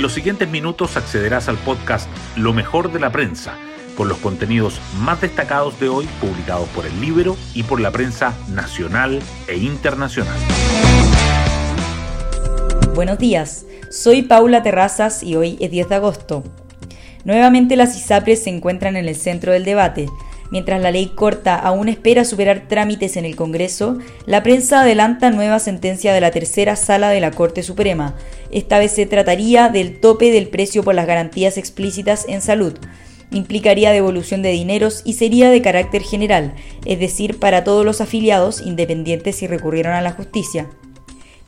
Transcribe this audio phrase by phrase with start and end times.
[0.00, 3.58] En los siguientes minutos accederás al podcast Lo mejor de la prensa,
[3.98, 8.34] con los contenidos más destacados de hoy publicados por el libro y por la prensa
[8.48, 10.38] nacional e internacional.
[12.94, 16.44] Buenos días, soy Paula Terrazas y hoy es 10 de agosto.
[17.24, 20.06] Nuevamente las ISAPRES se encuentran en el centro del debate.
[20.50, 25.58] Mientras la ley corta aún espera superar trámites en el Congreso, la prensa adelanta nueva
[25.60, 28.16] sentencia de la tercera sala de la Corte Suprema.
[28.50, 32.74] Esta vez se trataría del tope del precio por las garantías explícitas en salud.
[33.30, 38.60] Implicaría devolución de dineros y sería de carácter general, es decir, para todos los afiliados,
[38.60, 40.66] independientes si recurrieron a la justicia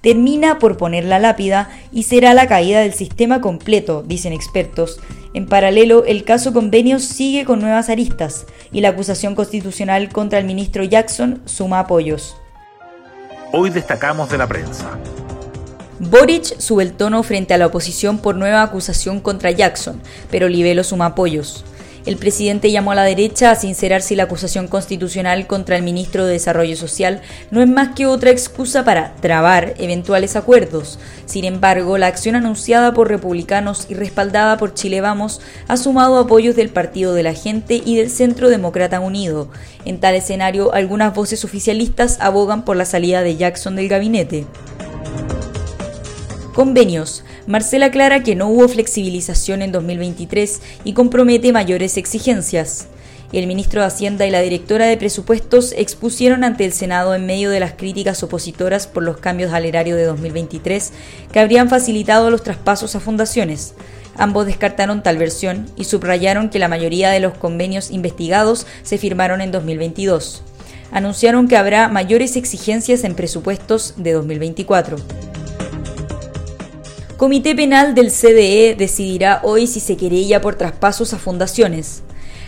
[0.03, 5.01] termina por poner la lápida y será la caída del sistema completo, dicen expertos.
[5.33, 10.45] En paralelo, el caso convenios sigue con nuevas aristas y la acusación constitucional contra el
[10.45, 12.37] ministro Jackson suma apoyos.
[13.53, 14.99] Hoy destacamos de la prensa.
[16.01, 20.83] Boric sube el tono frente a la oposición por nueva acusación contra Jackson, pero Livelo
[20.83, 21.65] suma apoyos.
[22.05, 26.27] El presidente llamó a la derecha a sincerar si la acusación constitucional contra el ministro
[26.27, 27.21] de Desarrollo Social
[27.53, 30.99] no es más que otra excusa para trabar eventuales acuerdos.
[31.27, 36.57] Sin embargo, la acción anunciada por republicanos y respaldada por Chile Vamos ha sumado apoyos
[36.57, 39.49] del Partido de la Gente y del Centro Demócrata Unido.
[39.85, 44.45] En tal escenario, algunas voces oficialistas abogan por la salida de Jackson del gabinete.
[46.55, 47.25] Convenios.
[47.47, 52.89] Marcela aclara que no hubo flexibilización en 2023 y compromete mayores exigencias.
[53.33, 57.49] El ministro de Hacienda y la directora de Presupuestos expusieron ante el Senado en medio
[57.49, 60.93] de las críticas opositoras por los cambios al erario de 2023
[61.33, 63.73] que habrían facilitado los traspasos a fundaciones.
[64.19, 69.41] Ambos descartaron tal versión y subrayaron que la mayoría de los convenios investigados se firmaron
[69.41, 70.43] en 2022.
[70.91, 74.99] Anunciaron que habrá mayores exigencias en presupuestos de 2024.
[77.23, 82.03] Comité Penal del CDE decidirá hoy si se querella por traspasos a fundaciones.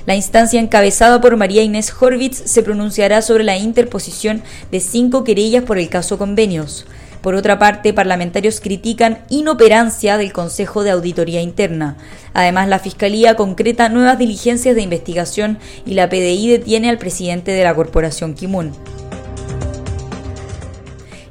[0.04, 4.42] La instancia encabezada por María Inés Horvitz se pronunciará sobre la interposición
[4.72, 6.86] de cinco querellas por el caso convenios.
[7.22, 11.96] Por otra parte, parlamentarios critican inoperancia del Consejo de Auditoría Interna.
[12.32, 17.62] Además, la Fiscalía concreta nuevas diligencias de investigación y la PDI detiene al presidente de
[17.62, 18.72] la corporación Kimun.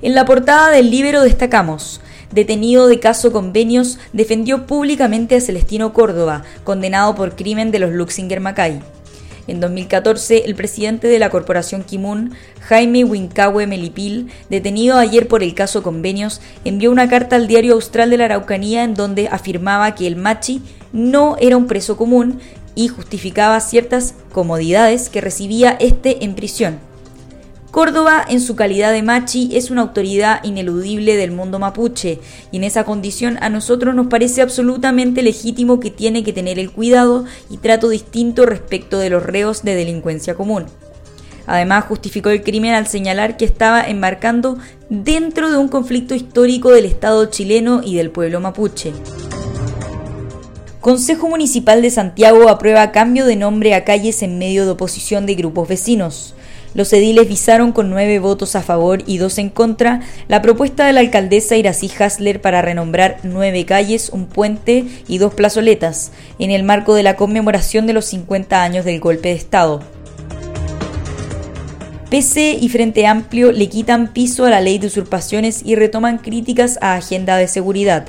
[0.01, 1.99] En la portada del libro destacamos
[2.33, 8.39] detenido de caso convenios, defendió públicamente a Celestino Córdoba, condenado por crimen de los Luxinger
[8.39, 8.81] Macay.
[9.45, 15.53] En 2014, el presidente de la corporación Kimun, Jaime Wincawe Melipil, detenido ayer por el
[15.53, 20.07] caso Convenios, envió una carta al diario Austral de la Araucanía en donde afirmaba que
[20.07, 20.61] el Machi
[20.93, 22.39] no era un preso común
[22.73, 26.92] y justificaba ciertas comodidades que recibía este en prisión.
[27.73, 32.19] Córdoba, en su calidad de machi, es una autoridad ineludible del mundo mapuche,
[32.51, 36.69] y en esa condición a nosotros nos parece absolutamente legítimo que tiene que tener el
[36.69, 40.65] cuidado y trato distinto respecto de los reos de delincuencia común.
[41.47, 44.59] Además, justificó el crimen al señalar que estaba enmarcando
[44.89, 48.93] dentro de un conflicto histórico del Estado chileno y del pueblo mapuche.
[50.79, 55.33] Consejo Municipal de Santiago aprueba cambio de nombre a calles en medio de oposición de
[55.33, 56.35] grupos vecinos.
[56.73, 60.93] Los ediles visaron con nueve votos a favor y dos en contra la propuesta de
[60.93, 66.63] la alcaldesa Irací Hasler para renombrar nueve calles, un puente y dos plazoletas, en el
[66.63, 69.81] marco de la conmemoración de los 50 años del golpe de Estado.
[72.09, 76.77] PC y Frente Amplio le quitan piso a la ley de usurpaciones y retoman críticas
[76.81, 78.05] a agenda de seguridad.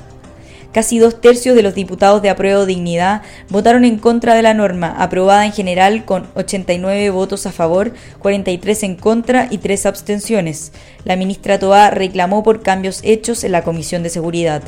[0.75, 4.93] Casi dos tercios de los diputados de Apruebo Dignidad votaron en contra de la norma,
[4.99, 10.73] aprobada en general con 89 votos a favor, 43 en contra y 3 abstenciones.
[11.05, 14.65] La ministra Toa reclamó por cambios hechos en la Comisión de Seguridad.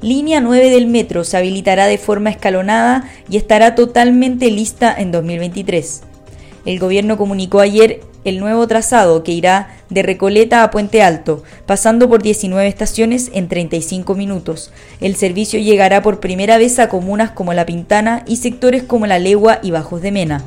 [0.00, 6.02] Línea 9 del metro se habilitará de forma escalonada y estará totalmente lista en 2023.
[6.64, 12.08] El gobierno comunicó ayer el nuevo trazado que irá de Recoleta a Puente Alto, pasando
[12.08, 14.72] por 19 estaciones en 35 minutos.
[15.00, 19.18] El servicio llegará por primera vez a comunas como La Pintana y sectores como La
[19.18, 20.44] Legua y Bajos de Mena.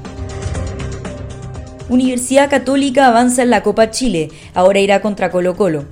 [1.89, 5.85] Universidad Católica avanza en la Copa Chile, ahora irá contra Colo Colo.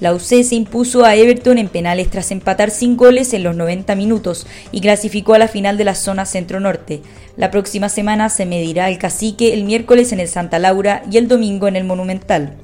[0.00, 3.94] La UC se impuso a Everton en penales tras empatar sin goles en los 90
[3.94, 7.00] minutos y clasificó a la final de la zona centro-norte.
[7.36, 11.28] La próxima semana se medirá el cacique el miércoles en el Santa Laura y el
[11.28, 12.56] domingo en el Monumental.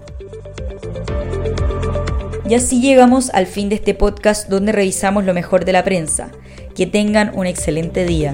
[2.49, 6.31] Y así llegamos al fin de este podcast donde revisamos lo mejor de la prensa.
[6.75, 8.33] Que tengan un excelente día.